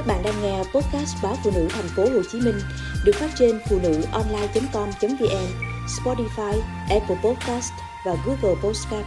Các 0.00 0.06
bạn 0.06 0.22
đang 0.24 0.42
nghe 0.42 0.58
podcast 0.58 1.16
báo 1.22 1.34
phụ 1.44 1.50
nữ 1.54 1.68
thành 1.70 1.84
phố 1.96 2.02
Hồ 2.02 2.22
Chí 2.30 2.40
Minh 2.40 2.54
được 3.04 3.12
phát 3.14 3.30
trên 3.38 3.58
phụ 3.68 3.78
nữ 3.82 4.02
online.com.vn, 4.12 5.46
Spotify, 5.86 6.60
Apple 6.90 7.16
Podcast 7.24 7.72
và 8.06 8.16
Google 8.26 8.60
Podcast. 8.62 9.06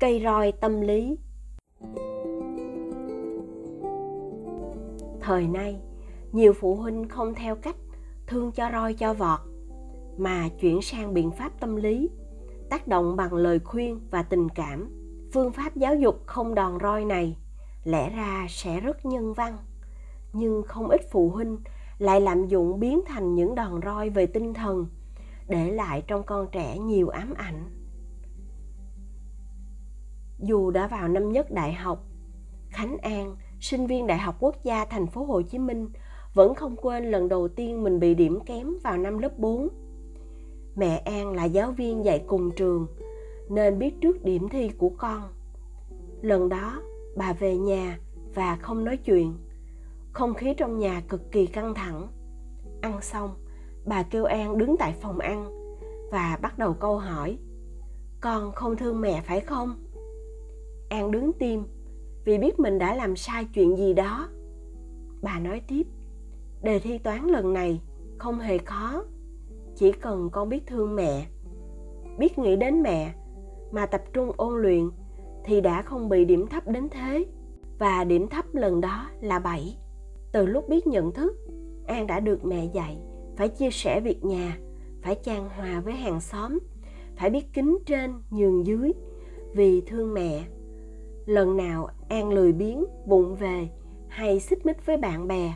Cây 0.00 0.20
roi 0.24 0.52
tâm 0.52 0.80
lý 0.80 1.16
Thời 5.20 5.46
nay, 5.46 5.76
nhiều 6.32 6.52
phụ 6.52 6.74
huynh 6.74 7.08
không 7.08 7.34
theo 7.34 7.56
cách 7.56 7.76
thương 8.26 8.52
cho 8.52 8.68
roi 8.72 8.94
cho 8.94 9.14
vọt 9.14 9.40
mà 10.18 10.48
chuyển 10.60 10.82
sang 10.82 11.14
biện 11.14 11.30
pháp 11.30 11.60
tâm 11.60 11.76
lý 11.76 12.10
tác 12.70 12.88
động 12.88 13.16
bằng 13.16 13.34
lời 13.34 13.58
khuyên 13.64 14.00
và 14.10 14.22
tình 14.22 14.48
cảm 14.48 14.88
phương 15.32 15.52
pháp 15.52 15.76
giáo 15.76 15.94
dục 15.94 16.26
không 16.26 16.54
đòn 16.54 16.78
roi 16.82 17.04
này 17.04 17.36
lẽ 17.84 18.10
ra 18.10 18.46
sẽ 18.48 18.80
rất 18.80 19.04
nhân 19.04 19.34
văn 19.34 19.56
nhưng 20.32 20.62
không 20.62 20.88
ít 20.88 21.00
phụ 21.10 21.30
huynh 21.30 21.58
lại 21.98 22.20
lạm 22.20 22.46
dụng 22.46 22.80
biến 22.80 23.00
thành 23.06 23.34
những 23.34 23.54
đòn 23.54 23.80
roi 23.84 24.10
về 24.10 24.26
tinh 24.26 24.54
thần 24.54 24.86
để 25.48 25.70
lại 25.70 26.02
trong 26.06 26.22
con 26.22 26.46
trẻ 26.52 26.78
nhiều 26.78 27.08
ám 27.08 27.34
ảnh 27.34 27.70
dù 30.38 30.70
đã 30.70 30.86
vào 30.86 31.08
năm 31.08 31.32
nhất 31.32 31.50
đại 31.50 31.72
học 31.72 32.04
khánh 32.68 32.98
an 32.98 33.36
sinh 33.60 33.86
viên 33.86 34.06
đại 34.06 34.18
học 34.18 34.36
quốc 34.40 34.56
gia 34.64 34.84
thành 34.84 35.06
phố 35.06 35.24
hồ 35.24 35.42
chí 35.42 35.58
minh 35.58 35.88
vẫn 36.34 36.54
không 36.54 36.76
quên 36.76 37.10
lần 37.10 37.28
đầu 37.28 37.48
tiên 37.48 37.84
mình 37.84 38.00
bị 38.00 38.14
điểm 38.14 38.38
kém 38.46 38.66
vào 38.84 38.98
năm 38.98 39.18
lớp 39.18 39.38
4. 39.38 39.68
Mẹ 40.76 40.96
An 40.96 41.32
là 41.32 41.44
giáo 41.44 41.72
viên 41.72 42.04
dạy 42.04 42.24
cùng 42.26 42.50
trường, 42.56 42.86
nên 43.50 43.78
biết 43.78 44.00
trước 44.00 44.24
điểm 44.24 44.48
thi 44.48 44.68
của 44.68 44.90
con. 44.98 45.22
Lần 46.22 46.48
đó, 46.48 46.82
bà 47.16 47.32
về 47.32 47.56
nhà 47.56 47.98
và 48.34 48.56
không 48.56 48.84
nói 48.84 48.96
chuyện. 48.96 49.34
Không 50.12 50.34
khí 50.34 50.54
trong 50.56 50.78
nhà 50.78 51.02
cực 51.08 51.32
kỳ 51.32 51.46
căng 51.46 51.74
thẳng. 51.74 52.08
Ăn 52.80 53.00
xong, 53.00 53.30
bà 53.86 54.02
kêu 54.02 54.24
An 54.24 54.58
đứng 54.58 54.76
tại 54.78 54.94
phòng 55.00 55.18
ăn 55.18 55.50
và 56.10 56.38
bắt 56.42 56.58
đầu 56.58 56.72
câu 56.72 56.98
hỏi. 56.98 57.38
Con 58.20 58.52
không 58.52 58.76
thương 58.76 59.00
mẹ 59.00 59.22
phải 59.26 59.40
không? 59.40 59.74
An 60.88 61.10
đứng 61.10 61.32
tim 61.32 61.64
vì 62.24 62.38
biết 62.38 62.60
mình 62.60 62.78
đã 62.78 62.94
làm 62.94 63.16
sai 63.16 63.44
chuyện 63.54 63.76
gì 63.76 63.94
đó. 63.94 64.28
Bà 65.22 65.38
nói 65.38 65.62
tiếp 65.68 65.86
đề 66.62 66.78
thi 66.78 66.98
toán 66.98 67.26
lần 67.26 67.52
này 67.52 67.80
không 68.18 68.38
hề 68.38 68.58
khó 68.58 69.04
chỉ 69.76 69.92
cần 69.92 70.30
con 70.32 70.48
biết 70.48 70.66
thương 70.66 70.96
mẹ 70.96 71.26
biết 72.18 72.38
nghĩ 72.38 72.56
đến 72.56 72.82
mẹ 72.82 73.14
mà 73.72 73.86
tập 73.86 74.02
trung 74.12 74.32
ôn 74.36 74.62
luyện 74.62 74.90
thì 75.44 75.60
đã 75.60 75.82
không 75.82 76.08
bị 76.08 76.24
điểm 76.24 76.46
thấp 76.46 76.68
đến 76.68 76.88
thế 76.90 77.26
và 77.78 78.04
điểm 78.04 78.28
thấp 78.28 78.44
lần 78.54 78.80
đó 78.80 79.10
là 79.20 79.38
7. 79.38 79.78
Từ 80.32 80.46
lúc 80.46 80.68
biết 80.68 80.86
nhận 80.86 81.12
thức, 81.12 81.36
An 81.86 82.06
đã 82.06 82.20
được 82.20 82.44
mẹ 82.44 82.64
dạy 82.72 82.98
phải 83.36 83.48
chia 83.48 83.70
sẻ 83.70 84.00
việc 84.00 84.24
nhà, 84.24 84.58
phải 85.02 85.16
chan 85.22 85.48
hòa 85.56 85.80
với 85.80 85.94
hàng 85.94 86.20
xóm, 86.20 86.58
phải 87.16 87.30
biết 87.30 87.44
kính 87.52 87.78
trên 87.86 88.12
nhường 88.30 88.66
dưới 88.66 88.92
vì 89.54 89.80
thương 89.80 90.14
mẹ. 90.14 90.44
Lần 91.26 91.56
nào 91.56 91.88
An 92.08 92.32
lười 92.32 92.52
biếng, 92.52 92.84
bụng 93.06 93.34
về 93.34 93.68
hay 94.08 94.40
xích 94.40 94.66
mích 94.66 94.86
với 94.86 94.96
bạn 94.96 95.28
bè 95.28 95.54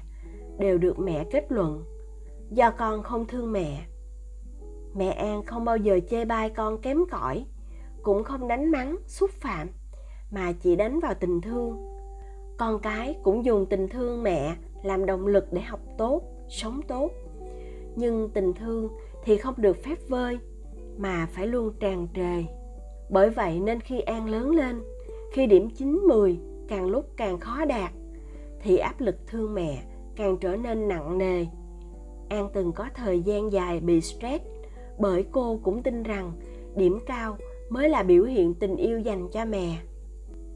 đều 0.58 0.78
được 0.78 0.98
mẹ 0.98 1.24
kết 1.30 1.52
luận 1.52 1.84
do 2.50 2.70
con 2.70 3.02
không 3.02 3.26
thương 3.26 3.52
mẹ 3.52 3.86
mẹ 4.94 5.10
an 5.10 5.42
không 5.44 5.64
bao 5.64 5.76
giờ 5.76 6.00
chê 6.10 6.24
bai 6.24 6.50
con 6.50 6.80
kém 6.80 6.98
cỏi 7.10 7.44
cũng 8.06 8.24
không 8.24 8.48
đánh 8.48 8.70
mắng, 8.70 8.96
xúc 9.06 9.30
phạm, 9.30 9.68
mà 10.30 10.52
chỉ 10.52 10.76
đánh 10.76 11.00
vào 11.00 11.14
tình 11.14 11.40
thương. 11.40 11.76
Con 12.58 12.80
cái 12.82 13.16
cũng 13.22 13.44
dùng 13.44 13.66
tình 13.66 13.88
thương 13.88 14.22
mẹ 14.22 14.56
làm 14.82 15.06
động 15.06 15.26
lực 15.26 15.52
để 15.52 15.60
học 15.60 15.80
tốt, 15.98 16.22
sống 16.48 16.80
tốt. 16.88 17.10
Nhưng 17.96 18.30
tình 18.34 18.52
thương 18.54 18.88
thì 19.24 19.36
không 19.36 19.54
được 19.56 19.76
phép 19.84 19.98
vơi, 20.08 20.38
mà 20.96 21.28
phải 21.32 21.46
luôn 21.46 21.72
tràn 21.80 22.08
trề. 22.14 22.44
Bởi 23.10 23.30
vậy 23.30 23.60
nên 23.60 23.80
khi 23.80 24.00
an 24.00 24.30
lớn 24.30 24.50
lên, 24.50 24.82
khi 25.32 25.46
điểm 25.46 25.70
9 25.70 25.92
10 25.92 26.38
càng 26.68 26.86
lúc 26.86 27.04
càng 27.16 27.40
khó 27.40 27.64
đạt, 27.64 27.92
thì 28.60 28.76
áp 28.76 29.00
lực 29.00 29.16
thương 29.26 29.54
mẹ 29.54 29.82
càng 30.16 30.36
trở 30.40 30.56
nên 30.56 30.88
nặng 30.88 31.18
nề. 31.18 31.46
An 32.28 32.48
từng 32.54 32.72
có 32.72 32.86
thời 32.94 33.20
gian 33.20 33.52
dài 33.52 33.80
bị 33.80 34.00
stress 34.00 34.44
bởi 34.98 35.24
cô 35.32 35.60
cũng 35.62 35.82
tin 35.82 36.02
rằng 36.02 36.32
điểm 36.76 36.98
cao 37.06 37.36
mới 37.68 37.88
là 37.88 38.02
biểu 38.02 38.24
hiện 38.24 38.54
tình 38.54 38.76
yêu 38.76 38.98
dành 38.98 39.28
cho 39.28 39.44
mẹ. 39.44 39.76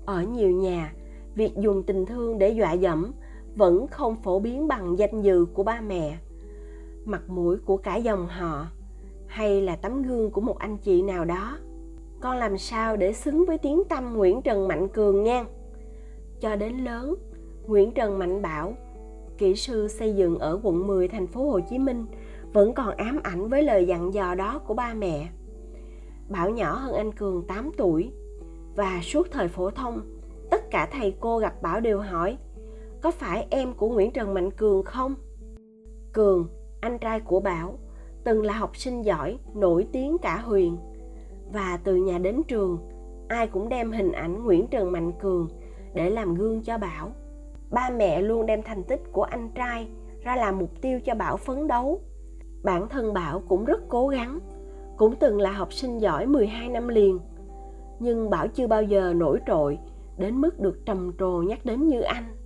Ở 0.05 0.23
nhiều 0.23 0.51
nhà, 0.51 0.93
việc 1.35 1.57
dùng 1.57 1.83
tình 1.83 2.07
thương 2.07 2.39
để 2.39 2.51
dọa 2.51 2.73
dẫm 2.73 3.13
vẫn 3.57 3.87
không 3.87 4.17
phổ 4.17 4.39
biến 4.39 4.69
bằng 4.69 4.99
danh 4.99 5.23
dự 5.23 5.47
của 5.55 5.63
ba 5.63 5.81
mẹ. 5.81 6.19
Mặt 7.05 7.23
mũi 7.29 7.57
của 7.65 7.77
cả 7.77 7.97
dòng 7.97 8.27
họ 8.27 8.67
hay 9.27 9.63
là 9.63 9.77
tấm 9.77 10.03
gương 10.03 10.31
của 10.31 10.41
một 10.41 10.59
anh 10.59 10.77
chị 10.77 11.03
nào 11.03 11.25
đó. 11.25 11.59
Con 12.21 12.37
làm 12.37 12.59
sao 12.59 12.97
để 12.97 13.13
xứng 13.13 13.45
với 13.47 13.59
tiếng 13.59 13.83
tâm 13.89 14.17
nguyễn 14.17 14.43
trần 14.43 14.69
mạnh 14.69 14.89
cường 14.89 15.23
nha 15.23 15.45
cho 16.41 16.57
đến 16.57 16.79
lớn, 16.79 17.15
nguyễn 17.67 17.91
trần 17.91 18.19
mạnh 18.19 18.43
bảo, 18.43 18.75
kỹ 19.39 19.55
sư 19.55 19.89
xây 19.89 20.15
dựng 20.15 20.39
ở 20.39 20.61
quận 20.63 20.87
10 20.87 21.09
thành 21.09 21.27
phố 21.27 21.51
Hồ 21.51 21.61
Chí 21.61 21.79
Minh 21.79 22.07
vẫn 22.53 22.75
còn 22.75 22.97
ám 22.97 23.21
ảnh 23.23 23.49
với 23.49 23.63
lời 23.63 23.87
dặn 23.87 24.15
dò 24.15 24.35
đó 24.35 24.61
của 24.67 24.75
ba 24.75 24.95
mẹ. 24.95 25.29
Bảo 26.31 26.51
nhỏ 26.51 26.75
hơn 26.75 26.95
anh 26.95 27.13
Cường 27.13 27.47
8 27.47 27.71
tuổi 27.77 28.13
và 28.77 29.01
suốt 29.03 29.27
thời 29.31 29.49
phổ 29.49 29.71
thông, 29.71 30.01
tất 30.51 30.71
cả 30.71 30.89
thầy 30.93 31.15
cô 31.21 31.39
gặp 31.39 31.63
Bảo 31.63 31.81
đều 31.81 32.01
hỏi 32.01 32.39
có 33.03 33.11
phải 33.11 33.47
em 33.51 33.73
của 33.75 33.89
Nguyễn 33.89 34.11
Trần 34.11 34.35
Mạnh 34.35 34.51
Cường 34.51 34.83
không? 34.85 35.15
Cường, 36.13 36.49
anh 36.81 36.99
trai 36.99 37.21
của 37.21 37.41
Bảo, 37.41 37.79
từng 38.25 38.43
là 38.43 38.53
học 38.53 38.77
sinh 38.77 39.03
giỏi, 39.05 39.39
nổi 39.55 39.87
tiếng 39.93 40.19
cả 40.19 40.37
huyền. 40.37 40.77
Và 41.53 41.79
từ 41.85 41.97
nhà 41.97 42.19
đến 42.19 42.43
trường, 42.49 42.79
ai 43.29 43.47
cũng 43.47 43.69
đem 43.69 43.93
hình 43.93 44.13
ảnh 44.13 44.45
Nguyễn 44.45 44.67
Trần 44.67 44.93
Mạnh 44.93 45.13
Cường 45.21 45.49
để 45.95 46.11
làm 46.11 46.35
gương 46.35 46.63
cho 46.63 46.79
Bảo 46.79 47.13
ba 47.71 47.91
mẹ 47.91 48.23
luôn 48.23 48.47
đem 48.47 48.63
thành 48.63 48.85
tích 48.85 49.03
của 49.13 49.23
anh 49.23 49.49
trai 49.55 49.89
ra 50.23 50.37
làm 50.37 50.59
mục 50.59 50.71
tiêu 50.81 51.01
cho 51.05 51.15
Bảo 51.15 51.37
phấn 51.37 51.67
đấu. 51.67 52.01
Bản 52.63 52.89
thân 52.89 53.15
Bảo 53.15 53.43
cũng 53.49 53.65
rất 53.65 53.81
cố 53.89 54.09
gắng, 54.09 54.39
cũng 55.01 55.17
từng 55.17 55.41
là 55.41 55.53
học 55.53 55.73
sinh 55.73 55.99
giỏi 55.99 56.27
12 56.27 56.69
năm 56.69 56.89
liền. 56.89 57.19
Nhưng 57.99 58.31
Bảo 58.31 58.49
chưa 58.49 58.67
bao 58.67 58.83
giờ 58.83 59.13
nổi 59.17 59.41
trội 59.47 59.79
đến 60.19 60.41
mức 60.41 60.61
được 60.61 60.87
trầm 60.87 61.13
trồ 61.19 61.43
nhắc 61.43 61.65
đến 61.65 61.89
như 61.89 62.01
anh. 62.01 62.37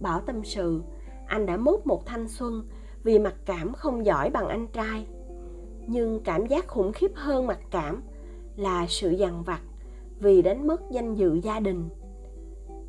Bảo 0.00 0.20
tâm 0.20 0.44
sự, 0.44 0.82
anh 1.26 1.46
đã 1.46 1.56
mất 1.56 1.86
một 1.86 2.06
thanh 2.06 2.28
xuân 2.28 2.68
vì 3.02 3.18
mặc 3.18 3.34
cảm 3.46 3.72
không 3.72 4.06
giỏi 4.06 4.30
bằng 4.30 4.48
anh 4.48 4.66
trai. 4.72 5.06
Nhưng 5.86 6.20
cảm 6.24 6.46
giác 6.46 6.66
khủng 6.66 6.92
khiếp 6.92 7.10
hơn 7.14 7.46
mặc 7.46 7.58
cảm 7.70 8.02
là 8.56 8.86
sự 8.88 9.10
dằn 9.10 9.42
vặt 9.42 9.60
vì 10.18 10.42
đánh 10.42 10.66
mất 10.66 10.80
danh 10.90 11.14
dự 11.14 11.34
gia 11.34 11.60
đình. 11.60 11.88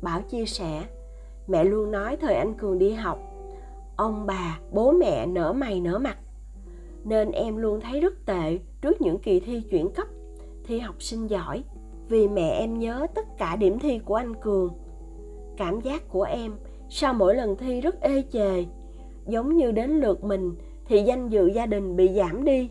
Bảo 0.02 0.22
chia 0.22 0.44
sẻ, 0.44 0.84
mẹ 1.48 1.64
luôn 1.64 1.90
nói 1.90 2.16
thời 2.16 2.34
anh 2.34 2.54
cường 2.54 2.78
đi 2.78 2.92
học 2.92 3.18
ông 3.96 4.26
bà 4.26 4.58
bố 4.72 4.92
mẹ 4.92 5.26
nở 5.26 5.52
mày 5.52 5.80
nở 5.80 5.98
mặt 5.98 6.18
nên 7.04 7.30
em 7.30 7.56
luôn 7.56 7.80
thấy 7.80 8.00
rất 8.00 8.26
tệ 8.26 8.58
trước 8.80 9.00
những 9.00 9.18
kỳ 9.18 9.40
thi 9.40 9.60
chuyển 9.70 9.90
cấp 9.90 10.06
thi 10.64 10.78
học 10.78 11.02
sinh 11.02 11.26
giỏi 11.26 11.64
vì 12.08 12.28
mẹ 12.28 12.50
em 12.50 12.78
nhớ 12.78 13.06
tất 13.14 13.38
cả 13.38 13.56
điểm 13.56 13.78
thi 13.78 13.98
của 13.98 14.14
anh 14.14 14.34
cường 14.34 14.72
cảm 15.56 15.80
giác 15.80 16.08
của 16.08 16.22
em 16.22 16.52
sau 16.88 17.14
mỗi 17.14 17.34
lần 17.34 17.56
thi 17.56 17.80
rất 17.80 18.00
ê 18.00 18.22
chề, 18.32 18.64
giống 19.26 19.56
như 19.56 19.72
đến 19.72 19.90
lượt 19.90 20.24
mình 20.24 20.54
thì 20.86 21.02
danh 21.02 21.28
dự 21.28 21.46
gia 21.46 21.66
đình 21.66 21.96
bị 21.96 22.08
giảm 22.14 22.44
đi 22.44 22.70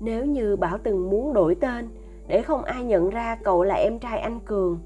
nếu 0.00 0.26
như 0.26 0.56
bảo 0.56 0.78
từng 0.82 1.10
muốn 1.10 1.32
đổi 1.32 1.54
tên 1.54 1.88
để 2.26 2.42
không 2.42 2.62
ai 2.62 2.84
nhận 2.84 3.10
ra 3.10 3.38
cậu 3.44 3.62
là 3.62 3.74
em 3.74 3.98
trai 3.98 4.18
anh 4.18 4.40
cường, 4.40 4.78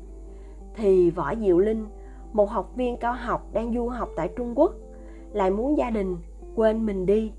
thì 0.76 1.10
võ 1.10 1.34
diệu 1.34 1.58
linh, 1.58 1.86
một 2.32 2.50
học 2.50 2.70
viên 2.76 2.96
cao 2.96 3.12
học 3.12 3.48
đang 3.52 3.74
du 3.74 3.88
học 3.88 4.10
tại 4.16 4.28
Trung 4.36 4.52
Quốc, 4.58 4.74
lại 5.32 5.50
muốn 5.50 5.78
gia 5.78 5.90
đình 5.90 6.16
quên 6.54 6.86
mình 6.86 7.06
đi. 7.06 7.32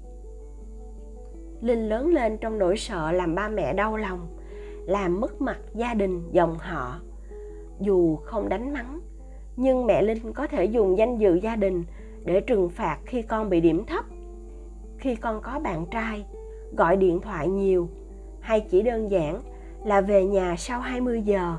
Linh 1.63 1.89
lớn 1.89 2.13
lên 2.13 2.38
trong 2.38 2.57
nỗi 2.57 2.77
sợ 2.77 3.12
làm 3.12 3.36
ba 3.36 3.50
mẹ 3.50 3.74
đau 3.74 3.98
lòng, 3.98 4.27
làm 4.86 5.21
mất 5.21 5.42
mặt 5.42 5.60
gia 5.74 5.94
đình, 5.94 6.24
dòng 6.31 6.57
họ. 6.60 7.00
Dù 7.80 8.15
không 8.15 8.50
đánh 8.50 8.74
mắng, 8.74 9.00
nhưng 9.56 9.86
mẹ 9.86 10.01
Linh 10.01 10.33
có 10.33 10.48
thể 10.48 10.65
dùng 10.65 10.98
danh 10.98 11.18
dự 11.18 11.36
gia 11.36 11.56
đình 11.56 11.83
để 12.25 12.42
trừng 12.42 12.69
phạt 12.69 12.98
khi 13.06 13.21
con 13.21 13.50
bị 13.50 13.62
điểm 13.62 13.86
thấp. 13.86 14.06
Khi 14.98 15.15
con 15.15 15.42
có 15.42 15.60
bạn 15.60 15.86
trai, 15.92 16.25
gọi 16.77 16.98
điện 16.98 17.19
thoại 17.21 17.48
nhiều 17.48 17.89
hay 18.39 18.59
chỉ 18.59 18.81
đơn 18.81 19.12
giản 19.12 19.42
là 19.86 20.01
về 20.01 20.25
nhà 20.25 20.56
sau 20.57 20.80
20 20.80 21.21
giờ. 21.21 21.56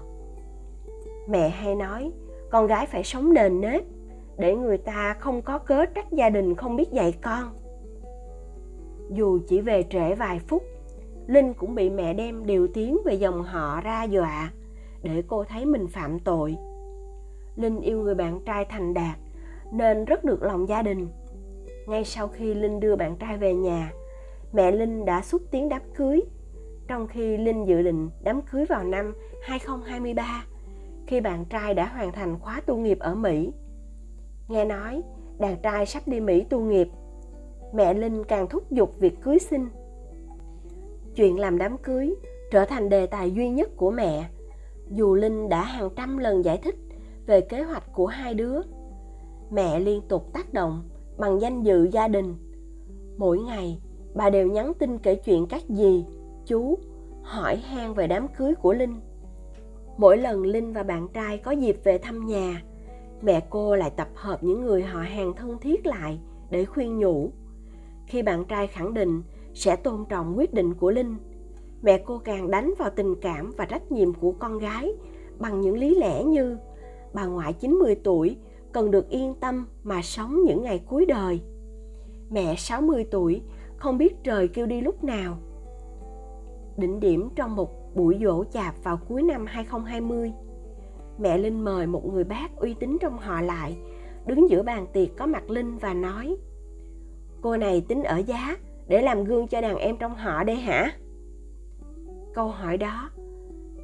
Mẹ 1.28 1.48
hay 1.48 1.74
nói 1.74 2.12
con 2.50 2.66
gái 2.66 2.86
phải 2.86 3.04
sống 3.04 3.34
nền 3.34 3.60
nếp 3.60 3.82
để 4.38 4.56
người 4.56 4.78
ta 4.78 5.16
không 5.18 5.42
có 5.42 5.58
cớ 5.58 5.86
trách 5.86 6.12
gia 6.12 6.30
đình 6.30 6.54
không 6.54 6.76
biết 6.76 6.92
dạy 6.92 7.12
con 7.22 7.63
dù 9.10 9.38
chỉ 9.48 9.60
về 9.60 9.84
trễ 9.90 10.14
vài 10.14 10.38
phút 10.38 10.62
linh 11.26 11.54
cũng 11.54 11.74
bị 11.74 11.90
mẹ 11.90 12.14
đem 12.14 12.46
điều 12.46 12.68
tiếng 12.74 12.98
về 13.04 13.14
dòng 13.14 13.42
họ 13.42 13.80
ra 13.80 14.04
dọa 14.04 14.50
để 15.02 15.22
cô 15.28 15.44
thấy 15.44 15.64
mình 15.64 15.86
phạm 15.86 16.18
tội. 16.18 16.56
Linh 17.56 17.80
yêu 17.80 18.02
người 18.02 18.14
bạn 18.14 18.40
trai 18.46 18.64
thành 18.64 18.94
đạt 18.94 19.18
nên 19.72 20.04
rất 20.04 20.24
được 20.24 20.42
lòng 20.42 20.68
gia 20.68 20.82
đình. 20.82 21.08
Ngay 21.86 22.04
sau 22.04 22.28
khi 22.28 22.54
linh 22.54 22.80
đưa 22.80 22.96
bạn 22.96 23.16
trai 23.16 23.36
về 23.36 23.54
nhà 23.54 23.92
mẹ 24.52 24.70
linh 24.70 25.04
đã 25.04 25.22
xúc 25.22 25.42
tiến 25.50 25.68
đám 25.68 25.82
cưới. 25.94 26.22
Trong 26.88 27.06
khi 27.06 27.36
linh 27.36 27.66
dự 27.68 27.82
định 27.82 28.10
đám 28.22 28.42
cưới 28.42 28.64
vào 28.64 28.84
năm 28.84 29.14
2023 29.42 30.44
khi 31.06 31.20
bạn 31.20 31.44
trai 31.44 31.74
đã 31.74 31.86
hoàn 31.86 32.12
thành 32.12 32.38
khóa 32.38 32.60
tu 32.66 32.76
nghiệp 32.76 32.98
ở 33.00 33.14
Mỹ. 33.14 33.52
Nghe 34.48 34.64
nói 34.64 35.02
đàn 35.38 35.56
trai 35.62 35.86
sắp 35.86 36.02
đi 36.06 36.20
Mỹ 36.20 36.44
tu 36.50 36.60
nghiệp, 36.60 36.88
mẹ 37.74 37.94
Linh 37.94 38.24
càng 38.24 38.48
thúc 38.48 38.70
giục 38.70 38.98
việc 38.98 39.22
cưới 39.22 39.38
sinh, 39.38 39.68
Chuyện 41.16 41.38
làm 41.38 41.58
đám 41.58 41.78
cưới 41.78 42.14
trở 42.50 42.64
thành 42.64 42.88
đề 42.88 43.06
tài 43.06 43.32
duy 43.32 43.48
nhất 43.48 43.76
của 43.76 43.90
mẹ, 43.90 44.28
dù 44.90 45.14
Linh 45.14 45.48
đã 45.48 45.64
hàng 45.64 45.90
trăm 45.96 46.18
lần 46.18 46.44
giải 46.44 46.58
thích 46.58 46.74
về 47.26 47.40
kế 47.40 47.62
hoạch 47.62 47.92
của 47.92 48.06
hai 48.06 48.34
đứa. 48.34 48.60
Mẹ 49.50 49.80
liên 49.80 50.00
tục 50.08 50.32
tác 50.32 50.54
động 50.54 50.82
bằng 51.18 51.40
danh 51.40 51.62
dự 51.62 51.88
gia 51.92 52.08
đình. 52.08 52.34
Mỗi 53.16 53.38
ngày, 53.38 53.78
bà 54.14 54.30
đều 54.30 54.46
nhắn 54.46 54.72
tin 54.78 54.98
kể 54.98 55.14
chuyện 55.14 55.46
các 55.46 55.62
dì, 55.68 56.04
chú, 56.46 56.78
hỏi 57.22 57.56
han 57.56 57.94
về 57.94 58.06
đám 58.06 58.28
cưới 58.28 58.54
của 58.54 58.72
Linh. 58.72 59.00
Mỗi 59.96 60.16
lần 60.16 60.42
Linh 60.42 60.72
và 60.72 60.82
bạn 60.82 61.08
trai 61.12 61.38
có 61.38 61.50
dịp 61.50 61.80
về 61.84 61.98
thăm 61.98 62.26
nhà, 62.26 62.62
mẹ 63.22 63.40
cô 63.50 63.76
lại 63.76 63.90
tập 63.96 64.08
hợp 64.14 64.44
những 64.44 64.64
người 64.64 64.82
họ 64.82 65.00
hàng 65.00 65.32
thân 65.36 65.58
thiết 65.58 65.86
lại 65.86 66.18
để 66.50 66.64
khuyên 66.64 66.98
nhủ. 66.98 67.30
Khi 68.14 68.22
bạn 68.22 68.44
trai 68.44 68.66
khẳng 68.66 68.94
định 68.94 69.22
sẽ 69.54 69.76
tôn 69.76 70.04
trọng 70.08 70.38
quyết 70.38 70.54
định 70.54 70.74
của 70.74 70.90
Linh, 70.90 71.16
mẹ 71.82 72.02
cô 72.04 72.18
càng 72.18 72.50
đánh 72.50 72.74
vào 72.78 72.90
tình 72.96 73.14
cảm 73.20 73.52
và 73.56 73.64
trách 73.64 73.92
nhiệm 73.92 74.14
của 74.14 74.32
con 74.32 74.58
gái 74.58 74.94
bằng 75.38 75.60
những 75.60 75.78
lý 75.78 75.94
lẽ 75.94 76.24
như 76.24 76.58
bà 77.14 77.26
ngoại 77.26 77.52
90 77.52 77.96
tuổi 78.04 78.36
cần 78.72 78.90
được 78.90 79.08
yên 79.08 79.34
tâm 79.40 79.66
mà 79.82 80.02
sống 80.02 80.44
những 80.44 80.62
ngày 80.62 80.84
cuối 80.86 81.06
đời. 81.06 81.40
Mẹ 82.30 82.54
60 82.58 83.06
tuổi 83.10 83.42
không 83.76 83.98
biết 83.98 84.24
trời 84.24 84.48
kêu 84.48 84.66
đi 84.66 84.80
lúc 84.80 85.04
nào. 85.04 85.38
Đỉnh 86.76 87.00
điểm 87.00 87.28
trong 87.36 87.56
một 87.56 87.94
buổi 87.94 88.18
dỗ 88.22 88.44
chạp 88.44 88.74
vào 88.84 89.00
cuối 89.08 89.22
năm 89.22 89.46
2020. 89.46 90.32
Mẹ 91.18 91.38
Linh 91.38 91.64
mời 91.64 91.86
một 91.86 92.12
người 92.12 92.24
bác 92.24 92.56
uy 92.56 92.74
tín 92.80 92.96
trong 93.00 93.18
họ 93.18 93.40
lại, 93.40 93.76
đứng 94.26 94.50
giữa 94.50 94.62
bàn 94.62 94.86
tiệc 94.92 95.08
có 95.16 95.26
mặt 95.26 95.50
Linh 95.50 95.78
và 95.78 95.94
nói 95.94 96.36
Cô 97.44 97.56
này 97.56 97.80
tính 97.88 98.02
ở 98.02 98.18
giá 98.18 98.56
để 98.88 99.02
làm 99.02 99.24
gương 99.24 99.48
cho 99.48 99.60
đàn 99.60 99.76
em 99.76 99.96
trong 99.96 100.14
họ 100.14 100.44
đây 100.44 100.56
hả? 100.56 100.92
Câu 102.34 102.48
hỏi 102.48 102.76
đó, 102.76 103.10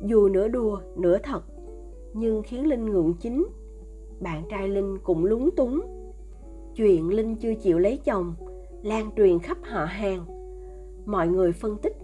dù 0.02 0.28
nửa 0.28 0.48
đùa 0.48 0.80
nửa 0.96 1.18
thật, 1.18 1.42
nhưng 2.14 2.42
khiến 2.42 2.66
Linh 2.66 2.86
ngượng 2.86 3.14
chính. 3.20 3.46
Bạn 4.20 4.42
trai 4.50 4.68
Linh 4.68 4.98
cũng 4.98 5.24
lúng 5.24 5.50
túng. 5.56 5.80
Chuyện 6.76 7.08
Linh 7.08 7.36
chưa 7.36 7.54
chịu 7.54 7.78
lấy 7.78 7.98
chồng, 8.04 8.34
lan 8.82 9.10
truyền 9.16 9.38
khắp 9.38 9.58
họ 9.62 9.84
hàng. 9.84 10.24
Mọi 11.06 11.28
người 11.28 11.52
phân 11.52 11.76
tích, 11.82 11.96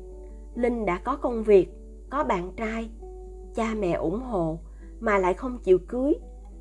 Linh 0.55 0.87
đã 0.87 0.99
có 0.99 1.17
công 1.17 1.43
việc, 1.43 1.69
có 2.11 2.25
bạn 2.25 2.53
trai 2.57 2.91
cha 3.55 3.75
mẹ 3.79 3.93
ủng 3.93 4.21
hộ 4.21 4.59
mà 5.01 5.19
lại 5.19 5.35
không 5.35 5.59
chịu 5.59 5.79
cưới 5.89 6.15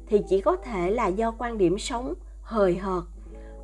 thì 0.08 0.22
chỉ 0.30 0.42
có 0.42 0.56
thể 0.56 0.92
là 0.92 1.08
do 1.08 1.32
quan 1.38 1.58
điểm 1.58 1.78
sống 1.78 2.14
hời 2.42 2.76
hợt 2.76 3.04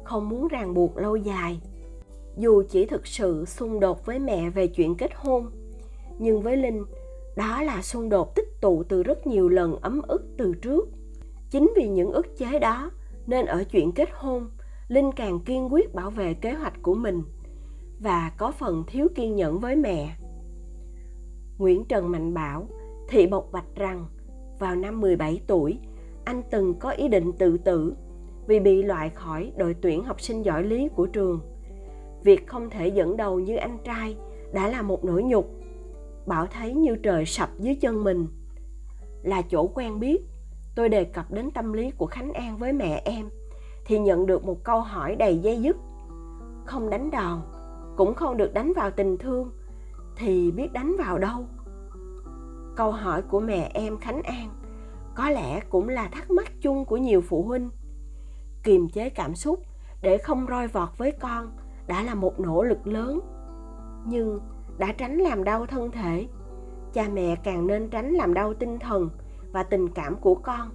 không 0.03 0.29
muốn 0.29 0.47
ràng 0.47 0.73
buộc 0.73 0.97
lâu 0.97 1.15
dài. 1.15 1.61
Dù 2.37 2.63
chỉ 2.69 2.85
thực 2.85 3.07
sự 3.07 3.45
xung 3.45 3.79
đột 3.79 4.05
với 4.05 4.19
mẹ 4.19 4.49
về 4.49 4.67
chuyện 4.67 4.95
kết 4.95 5.11
hôn 5.15 5.51
nhưng 6.19 6.41
với 6.41 6.57
linh 6.57 6.83
đó 7.35 7.63
là 7.63 7.81
xung 7.81 8.09
đột 8.09 8.35
tích 8.35 8.61
tụ 8.61 8.83
từ 8.83 9.03
rất 9.03 9.27
nhiều 9.27 9.49
lần 9.49 9.75
ấm 9.75 10.01
ức 10.07 10.25
từ 10.37 10.53
trước. 10.53 10.89
Chính 11.49 11.73
vì 11.75 11.87
những 11.87 12.11
ức 12.11 12.37
chế 12.37 12.59
đó 12.59 12.91
nên 13.27 13.45
ở 13.45 13.63
chuyện 13.63 13.91
kết 13.91 14.09
hôn 14.13 14.49
linh 14.87 15.11
càng 15.11 15.39
kiên 15.39 15.73
quyết 15.73 15.93
bảo 15.93 16.09
vệ 16.09 16.33
kế 16.33 16.53
hoạch 16.53 16.81
của 16.81 16.95
mình 16.95 17.23
và 17.99 18.31
có 18.37 18.51
phần 18.51 18.83
thiếu 18.87 19.07
kiên 19.15 19.35
nhẫn 19.35 19.59
với 19.59 19.75
mẹ. 19.75 20.17
Nguyễn 21.57 21.85
Trần 21.85 22.11
Mạnh 22.11 22.33
Bảo 22.33 22.67
thị 23.09 23.27
bộc 23.27 23.51
bạch 23.51 23.75
rằng 23.75 24.05
vào 24.59 24.75
năm 24.75 25.01
17 25.01 25.41
tuổi, 25.47 25.77
anh 26.25 26.41
từng 26.51 26.79
có 26.79 26.89
ý 26.89 27.07
định 27.07 27.31
tự 27.39 27.57
tử 27.57 27.93
vì 28.47 28.59
bị 28.59 28.83
loại 28.83 29.09
khỏi 29.09 29.51
đội 29.57 29.75
tuyển 29.81 30.03
học 30.03 30.21
sinh 30.21 30.45
giỏi 30.45 30.63
lý 30.63 30.89
của 30.95 31.05
trường. 31.05 31.39
Việc 32.23 32.47
không 32.47 32.69
thể 32.69 32.87
dẫn 32.87 33.17
đầu 33.17 33.39
như 33.39 33.55
anh 33.55 33.77
trai 33.83 34.17
đã 34.53 34.67
là 34.67 34.81
một 34.81 35.05
nỗi 35.05 35.23
nhục. 35.23 35.51
Bảo 36.25 36.47
thấy 36.47 36.73
như 36.73 36.95
trời 36.95 37.25
sập 37.25 37.49
dưới 37.59 37.75
chân 37.75 38.03
mình. 38.03 38.27
Là 39.23 39.41
chỗ 39.41 39.67
quen 39.67 39.99
biết, 39.99 40.21
tôi 40.75 40.89
đề 40.89 41.03
cập 41.03 41.31
đến 41.31 41.51
tâm 41.51 41.73
lý 41.73 41.91
của 41.91 42.05
Khánh 42.05 42.33
An 42.33 42.57
với 42.57 42.73
mẹ 42.73 43.01
em 43.05 43.29
thì 43.85 43.99
nhận 43.99 44.25
được 44.25 44.45
một 44.45 44.63
câu 44.63 44.81
hỏi 44.81 45.15
đầy 45.15 45.37
dây 45.37 45.61
dứt. 45.61 45.77
Không 46.65 46.89
đánh 46.89 47.11
đòn, 47.11 47.41
cũng 47.97 48.13
không 48.13 48.37
được 48.37 48.53
đánh 48.53 48.73
vào 48.75 48.91
tình 48.91 49.17
thương 49.17 49.51
thì 50.15 50.51
biết 50.51 50.73
đánh 50.73 50.95
vào 50.99 51.17
đâu 51.17 51.45
câu 52.75 52.91
hỏi 52.91 53.21
của 53.21 53.39
mẹ 53.39 53.71
em 53.73 53.97
khánh 53.97 54.21
an 54.21 54.49
có 55.15 55.29
lẽ 55.29 55.59
cũng 55.69 55.89
là 55.89 56.07
thắc 56.07 56.31
mắc 56.31 56.51
chung 56.61 56.85
của 56.85 56.97
nhiều 56.97 57.21
phụ 57.21 57.43
huynh 57.43 57.69
kiềm 58.63 58.89
chế 58.89 59.09
cảm 59.09 59.35
xúc 59.35 59.59
để 60.01 60.17
không 60.17 60.45
roi 60.49 60.67
vọt 60.67 60.89
với 60.97 61.11
con 61.11 61.51
đã 61.87 62.03
là 62.03 62.15
một 62.15 62.39
nỗ 62.39 62.63
lực 62.63 62.87
lớn. 62.87 63.19
Nhưng 64.05 64.39
đã 64.77 64.93
tránh 64.97 65.17
làm 65.17 65.43
đau 65.43 65.65
thân 65.65 65.91
thể, 65.91 66.27
cha 66.93 67.09
mẹ 67.13 67.35
càng 67.35 67.67
nên 67.67 67.89
tránh 67.89 68.11
làm 68.11 68.33
đau 68.33 68.53
tinh 68.53 68.79
thần 68.79 69.09
và 69.51 69.63
tình 69.63 69.89
cảm 69.89 70.15
của 70.15 70.35
con. 70.35 70.69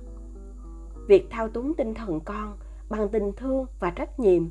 Việc 1.09 1.27
thao 1.31 1.49
túng 1.49 1.75
tinh 1.75 1.95
thần 1.95 2.21
con 2.21 2.57
bằng 2.89 3.09
tình 3.09 3.33
thương 3.37 3.67
và 3.81 3.91
trách 3.91 4.21
nhiệm 4.21 4.43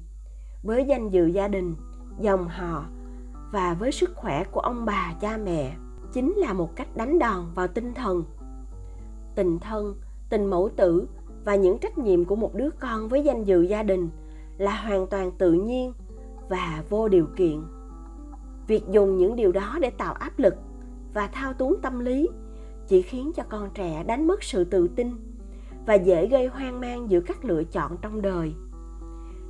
với 0.63 0.85
danh 0.85 1.09
dự 1.09 1.25
gia 1.25 1.47
đình, 1.47 1.75
dòng 2.19 2.47
họ 2.47 2.85
và 3.51 3.73
với 3.73 3.91
sức 3.91 4.15
khỏe 4.15 4.43
của 4.51 4.59
ông 4.59 4.85
bà, 4.85 5.13
cha 5.21 5.37
mẹ 5.37 5.75
chính 6.13 6.33
là 6.37 6.53
một 6.53 6.75
cách 6.75 6.97
đánh 6.97 7.19
đòn 7.19 7.53
vào 7.55 7.67
tinh 7.67 7.93
thần. 7.93 8.23
Tình 9.35 9.59
thân, 9.59 9.95
tình 10.29 10.45
mẫu 10.45 10.69
tử 10.75 11.07
và 11.45 11.55
những 11.55 11.77
trách 11.77 11.97
nhiệm 11.97 12.25
của 12.25 12.35
một 12.35 12.55
đứa 12.55 12.69
con 12.79 13.07
với 13.07 13.23
danh 13.23 13.43
dự 13.43 13.61
gia 13.61 13.83
đình 13.83 14.09
là 14.57 14.81
hoàn 14.81 15.07
toàn 15.07 15.31
tự 15.31 15.53
nhiên 15.53 15.93
và 16.49 16.83
vô 16.89 17.07
điều 17.07 17.27
kiện. 17.35 17.63
Việc 18.67 18.83
dùng 18.91 19.17
những 19.17 19.35
điều 19.35 19.51
đó 19.51 19.77
để 19.81 19.89
tạo 19.89 20.13
áp 20.13 20.39
lực 20.39 20.55
và 21.13 21.27
thao 21.27 21.53
túng 21.53 21.75
tâm 21.81 21.99
lý 21.99 22.29
chỉ 22.87 23.01
khiến 23.01 23.31
cho 23.35 23.43
con 23.49 23.69
trẻ 23.73 24.03
đánh 24.03 24.27
mất 24.27 24.43
sự 24.43 24.63
tự 24.63 24.87
tin 24.87 25.11
và 25.85 25.93
dễ 25.93 26.27
gây 26.27 26.47
hoang 26.47 26.79
mang 26.79 27.09
giữa 27.09 27.21
các 27.21 27.45
lựa 27.45 27.63
chọn 27.63 27.97
trong 28.01 28.21
đời. 28.21 28.53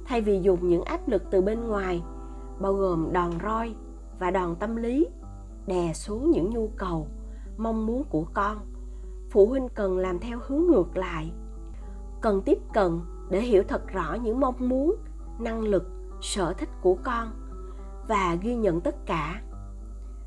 Thay 0.05 0.21
vì 0.21 0.39
dùng 0.41 0.67
những 0.69 0.83
áp 0.83 1.07
lực 1.07 1.23
từ 1.31 1.41
bên 1.41 1.67
ngoài, 1.67 2.03
bao 2.59 2.73
gồm 2.73 3.13
đòn 3.13 3.31
roi 3.43 3.75
và 4.19 4.31
đòn 4.31 4.55
tâm 4.55 4.75
lý, 4.75 5.07
đè 5.67 5.93
xuống 5.93 6.31
những 6.31 6.49
nhu 6.49 6.67
cầu, 6.77 7.07
mong 7.57 7.85
muốn 7.85 8.03
của 8.03 8.25
con, 8.33 8.57
phụ 9.29 9.47
huynh 9.47 9.69
cần 9.75 9.97
làm 9.97 10.19
theo 10.19 10.39
hướng 10.47 10.67
ngược 10.67 10.97
lại 10.97 11.31
cần 12.25 12.41
tiếp 12.41 12.57
cận 12.73 12.99
để 13.29 13.41
hiểu 13.41 13.63
thật 13.67 13.87
rõ 13.87 14.17
những 14.23 14.39
mong 14.39 14.69
muốn, 14.69 14.95
năng 15.39 15.61
lực, 15.61 15.83
sở 16.21 16.53
thích 16.53 16.69
của 16.81 16.97
con 17.03 17.27
và 18.07 18.37
ghi 18.41 18.55
nhận 18.55 18.81
tất 18.81 18.95
cả. 19.05 19.41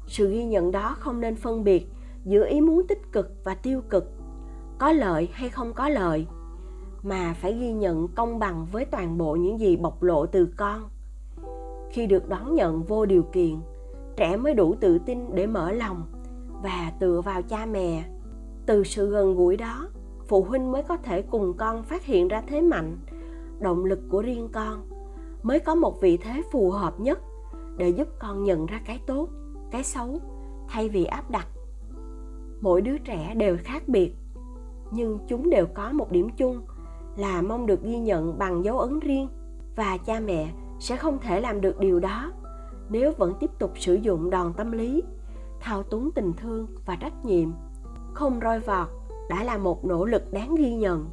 Sự 0.07 0.31
ghi 0.31 0.45
nhận 0.45 0.71
đó 0.71 0.97
không 0.99 1.21
nên 1.21 1.37
phân 1.37 1.65
biệt 1.65 1.87
giữa 2.25 2.47
ý 2.47 2.61
muốn 2.61 2.87
tích 2.87 3.13
cực 3.13 3.31
và 3.45 3.55
tiêu 3.55 3.81
cực, 3.91 4.05
có 4.79 4.93
lợi 4.93 5.29
hay 5.33 5.49
không 5.49 5.73
có 5.73 5.89
lợi, 5.89 6.27
mà 7.03 7.35
phải 7.41 7.55
ghi 7.55 7.73
nhận 7.73 8.09
công 8.09 8.39
bằng 8.39 8.67
với 8.73 8.85
toàn 8.85 9.19
bộ 9.19 9.37
những 9.37 9.61
gì 9.61 9.77
bộc 9.77 10.03
lộ 10.03 10.27
từ 10.27 10.49
con. 10.57 10.89
Khi 11.91 12.07
được 12.07 12.29
đón 12.29 12.55
nhận 12.55 12.83
vô 12.83 13.07
điều 13.07 13.23
kiện, 13.23 13.61
trẻ 14.17 14.37
mới 14.37 14.55
đủ 14.55 14.75
tự 14.81 14.99
tin 14.99 15.35
để 15.35 15.47
mở 15.47 15.73
lòng 15.73 16.03
và 16.63 16.93
tựa 17.01 17.21
vào 17.21 17.43
cha 17.43 17.67
mẹ. 17.67 18.05
Từ 18.67 18.85
sự 18.85 19.11
gần 19.11 19.35
gũi 19.35 19.57
đó 19.57 19.89
phụ 20.29 20.43
huynh 20.43 20.73
mới 20.73 20.83
có 20.83 20.97
thể 20.97 21.23
cùng 21.23 21.55
con 21.57 21.83
phát 21.83 22.05
hiện 22.05 22.29
ra 22.29 22.43
thế 22.47 22.61
mạnh, 22.61 22.97
động 23.61 23.85
lực 23.85 24.01
của 24.11 24.23
riêng 24.23 24.49
con, 24.53 24.89
mới 25.43 25.61
có 25.61 25.75
một 25.75 26.01
vị 26.01 26.17
thế 26.17 26.43
phù 26.53 26.71
hợp 26.71 27.01
nhất 27.01 27.21
để 27.77 27.89
giúp 27.89 28.09
con 28.19 28.45
nhận 28.45 28.67
ra 28.67 28.81
cái 28.85 29.01
tốt, 29.07 29.29
cái 29.71 29.85
xấu, 29.85 30.21
thay 30.69 30.89
vì 30.89 31.05
áp 31.05 31.31
đặt. 31.31 31.47
Mỗi 32.61 32.83
đứa 32.83 32.99
trẻ 32.99 33.35
đều 33.35 33.57
khác 33.65 33.89
biệt, 33.89 34.15
nhưng 34.91 35.19
chúng 35.29 35.51
đều 35.51 35.67
có 35.75 35.93
một 35.93 36.13
điểm 36.13 36.29
chung 36.37 36.61
là 37.17 37.43
mong 37.43 37.67
được 37.67 37.83
ghi 37.83 37.99
nhận 37.99 38.39
bằng 38.39 38.65
dấu 38.65 38.79
ấn 38.79 39.01
riêng 39.01 39.29
và 39.77 39.97
cha 39.97 40.21
mẹ 40.21 40.53
sẽ 40.79 40.97
không 40.97 41.19
thể 41.19 41.41
làm 41.41 41.61
được 41.61 41.79
điều 41.79 42.01
đó 42.01 42.33
nếu 42.91 43.13
vẫn 43.13 43.35
tiếp 43.41 43.51
tục 43.59 43.73
sử 43.75 43.95
dụng 43.95 44.31
đòn 44.31 44.53
tâm 44.53 44.73
lý, 44.73 45.03
thao 45.61 45.83
túng 45.83 46.11
tình 46.15 46.33
thương 46.37 46.67
và 46.87 46.97
trách 46.97 47.25
nhiệm, 47.25 47.49
không 48.15 48.41
roi 48.43 48.61
vọt 48.61 48.89
đã 49.29 49.45
là 49.45 49.59
một 49.59 49.85
nỗ 49.85 50.05
lực 50.05 50.33
đáng 50.33 50.55
ghi 50.55 50.75
nhận. 50.75 51.11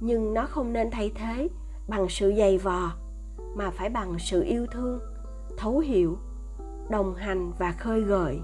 Nhưng 0.00 0.34
nó 0.34 0.46
không 0.46 0.72
nên 0.72 0.90
thay 0.90 1.12
thế 1.14 1.48
bằng 1.88 2.08
sự 2.08 2.32
dày 2.38 2.58
vò, 2.58 2.92
mà 3.56 3.70
phải 3.70 3.90
bằng 3.90 4.18
sự 4.18 4.42
yêu 4.42 4.66
thương, 4.72 4.98
thấu 5.56 5.78
hiểu, 5.78 6.16
đồng 6.90 7.14
hành 7.14 7.52
và 7.58 7.72
khơi 7.72 8.00
gợi. 8.00 8.40